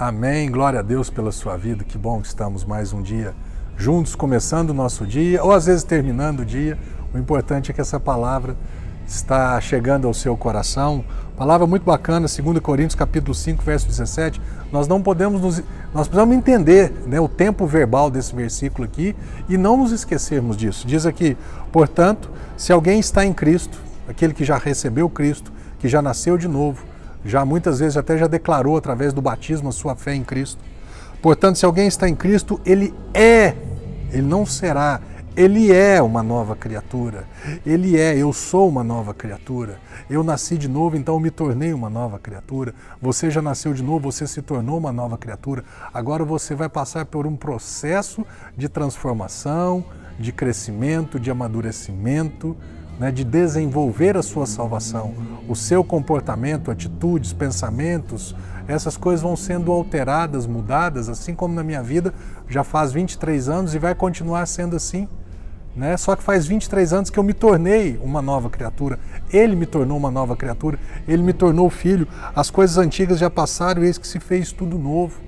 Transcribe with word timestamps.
Amém. 0.00 0.48
Glória 0.48 0.78
a 0.78 0.82
Deus 0.82 1.10
pela 1.10 1.32
sua 1.32 1.56
vida. 1.56 1.82
Que 1.82 1.98
bom 1.98 2.20
que 2.20 2.28
estamos 2.28 2.64
mais 2.64 2.92
um 2.92 3.02
dia 3.02 3.34
juntos, 3.76 4.14
começando 4.14 4.70
o 4.70 4.74
nosso 4.74 5.04
dia, 5.04 5.42
ou 5.42 5.50
às 5.50 5.66
vezes 5.66 5.82
terminando 5.82 6.40
o 6.40 6.44
dia. 6.44 6.78
O 7.12 7.18
importante 7.18 7.72
é 7.72 7.74
que 7.74 7.80
essa 7.80 7.98
palavra 7.98 8.56
está 9.08 9.60
chegando 9.60 10.06
ao 10.06 10.14
seu 10.14 10.36
coração. 10.36 11.04
Palavra 11.36 11.66
muito 11.66 11.82
bacana, 11.82 12.28
2 12.28 12.60
Coríntios 12.60 12.94
capítulo 12.94 13.34
5, 13.34 13.60
verso 13.64 13.88
17. 13.88 14.40
Nós 14.70 14.86
não 14.86 15.02
podemos 15.02 15.40
nos, 15.40 15.58
nós 15.92 16.06
precisamos 16.06 16.36
entender 16.36 16.92
né, 17.04 17.18
o 17.18 17.28
tempo 17.28 17.66
verbal 17.66 18.08
desse 18.08 18.32
versículo 18.36 18.84
aqui 18.84 19.16
e 19.48 19.58
não 19.58 19.76
nos 19.76 19.90
esquecermos 19.90 20.56
disso. 20.56 20.86
Diz 20.86 21.06
aqui, 21.06 21.36
portanto, 21.72 22.30
se 22.56 22.72
alguém 22.72 23.00
está 23.00 23.26
em 23.26 23.32
Cristo, 23.32 23.76
aquele 24.08 24.32
que 24.32 24.44
já 24.44 24.58
recebeu 24.58 25.10
Cristo, 25.10 25.52
que 25.80 25.88
já 25.88 26.00
nasceu 26.00 26.38
de 26.38 26.46
novo, 26.46 26.84
já 27.24 27.44
muitas 27.44 27.78
vezes 27.80 27.96
até 27.96 28.16
já 28.16 28.26
declarou 28.26 28.76
através 28.76 29.12
do 29.12 29.20
batismo 29.20 29.68
a 29.68 29.72
sua 29.72 29.94
fé 29.94 30.14
em 30.14 30.24
Cristo. 30.24 30.62
Portanto, 31.20 31.56
se 31.56 31.64
alguém 31.64 31.88
está 31.88 32.08
em 32.08 32.14
Cristo, 32.14 32.60
ele 32.64 32.94
é, 33.12 33.54
ele 34.12 34.22
não 34.22 34.46
será, 34.46 35.00
ele 35.38 35.72
é 35.72 36.02
uma 36.02 36.20
nova 36.20 36.56
criatura. 36.56 37.24
Ele 37.64 37.96
é, 37.96 38.16
eu 38.16 38.32
sou 38.32 38.68
uma 38.68 38.82
nova 38.82 39.14
criatura. 39.14 39.78
Eu 40.10 40.24
nasci 40.24 40.58
de 40.58 40.68
novo, 40.68 40.96
então 40.96 41.20
me 41.20 41.30
tornei 41.30 41.72
uma 41.72 41.88
nova 41.88 42.18
criatura. 42.18 42.74
Você 43.00 43.30
já 43.30 43.40
nasceu 43.40 43.72
de 43.72 43.82
novo, 43.82 44.10
você 44.10 44.26
se 44.26 44.42
tornou 44.42 44.78
uma 44.78 44.92
nova 44.92 45.16
criatura. 45.16 45.64
Agora 45.94 46.24
você 46.24 46.56
vai 46.56 46.68
passar 46.68 47.04
por 47.06 47.24
um 47.24 47.36
processo 47.36 48.26
de 48.56 48.68
transformação, 48.68 49.84
de 50.18 50.32
crescimento, 50.32 51.20
de 51.20 51.30
amadurecimento 51.30 52.56
né, 52.98 53.12
de 53.12 53.24
desenvolver 53.24 54.16
a 54.16 54.22
sua 54.22 54.46
salvação. 54.46 55.14
O 55.48 55.54
seu 55.54 55.84
comportamento, 55.84 56.70
atitudes, 56.70 57.32
pensamentos, 57.32 58.34
essas 58.66 58.96
coisas 58.96 59.22
vão 59.22 59.36
sendo 59.36 59.72
alteradas, 59.72 60.46
mudadas, 60.46 61.08
assim 61.08 61.34
como 61.34 61.54
na 61.54 61.62
minha 61.62 61.82
vida 61.82 62.12
já 62.48 62.64
faz 62.64 62.92
23 62.92 63.48
anos 63.48 63.74
e 63.74 63.78
vai 63.78 63.94
continuar 63.94 64.44
sendo 64.46 64.76
assim. 64.76 65.08
Né? 65.74 65.96
Só 65.96 66.16
que 66.16 66.22
faz 66.22 66.46
23 66.46 66.92
anos 66.92 67.10
que 67.10 67.18
eu 67.18 67.22
me 67.22 67.32
tornei 67.32 67.98
uma 68.02 68.20
nova 68.20 68.50
criatura. 68.50 68.98
Ele 69.32 69.54
me 69.54 69.64
tornou 69.64 69.96
uma 69.96 70.10
nova 70.10 70.36
criatura. 70.36 70.78
Ele 71.06 71.22
me 71.22 71.32
tornou 71.32 71.70
filho. 71.70 72.08
As 72.34 72.50
coisas 72.50 72.76
antigas 72.78 73.18
já 73.18 73.30
passaram 73.30 73.84
eis 73.84 73.96
que 73.96 74.06
se 74.06 74.18
fez 74.18 74.50
tudo 74.50 74.76
novo. 74.76 75.20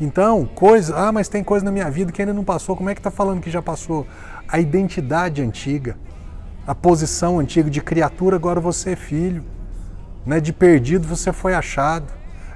Então, 0.00 0.44
coisa, 0.44 0.94
ah, 0.96 1.10
mas 1.10 1.28
tem 1.28 1.42
coisa 1.42 1.64
na 1.64 1.70
minha 1.70 1.90
vida 1.90 2.12
que 2.12 2.20
ainda 2.20 2.34
não 2.34 2.44
passou. 2.44 2.76
Como 2.76 2.90
é 2.90 2.94
que 2.94 3.00
está 3.00 3.10
falando 3.10 3.40
que 3.40 3.50
já 3.50 3.62
passou? 3.62 4.06
A 4.46 4.60
identidade 4.60 5.40
antiga, 5.40 5.96
a 6.66 6.74
posição 6.74 7.38
antiga 7.38 7.68
de 7.68 7.80
criatura, 7.80 8.36
agora 8.36 8.60
você 8.60 8.90
é 8.90 8.96
filho. 8.96 9.44
Né? 10.24 10.40
De 10.40 10.52
perdido 10.52 11.06
você 11.06 11.32
foi 11.32 11.54
achado. 11.54 12.12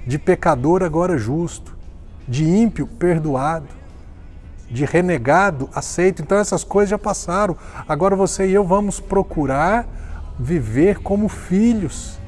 De 0.06 0.18
pecador, 0.18 0.82
agora 0.82 1.18
justo. 1.18 1.76
De 2.26 2.44
ímpio, 2.44 2.86
perdoado. 2.86 3.68
De 4.70 4.84
renegado, 4.84 5.68
aceito. 5.74 6.22
Então 6.22 6.38
essas 6.38 6.64
coisas 6.64 6.90
já 6.90 6.98
passaram. 6.98 7.56
Agora 7.86 8.16
você 8.16 8.48
e 8.48 8.54
eu 8.54 8.64
vamos 8.64 8.98
procurar 8.98 9.86
viver 10.38 11.00
como 11.00 11.28
filhos, 11.28 12.18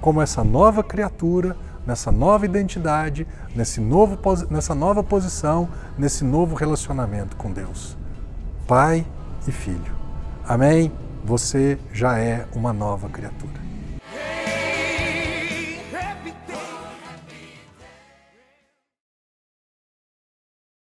como 0.00 0.22
essa 0.22 0.44
nova 0.44 0.82
criatura, 0.82 1.56
nessa 1.84 2.12
nova 2.12 2.44
identidade, 2.44 3.26
nesse 3.54 3.80
novo, 3.80 4.18
nessa 4.50 4.74
nova 4.74 5.02
posição, 5.02 5.68
nesse 5.96 6.24
novo 6.24 6.54
relacionamento 6.54 7.36
com 7.36 7.50
Deus. 7.50 7.96
Pai 8.66 9.04
e 9.46 9.50
Filho. 9.50 9.96
Amém? 10.46 10.92
Você 11.24 11.78
já 11.92 12.18
é 12.18 12.46
uma 12.54 12.72
nova 12.72 13.08
criatura. 13.08 13.67